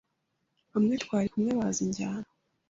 [0.73, 2.29] Bamwe twari kumwe bazi injyana